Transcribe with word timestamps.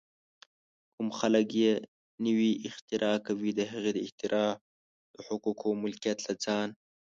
کوم 0.93 1.07
خلک 1.19 1.45
چې 1.55 1.69
نوې 2.25 2.51
اختراع 2.67 3.15
کوي، 3.27 3.51
د 3.55 3.61
هغې 3.71 3.91
اختراع 4.05 4.49
د 5.13 5.15
حقوقو 5.27 5.69
ملکیت 5.83 6.17
له 6.27 6.33
ځان 6.43 6.69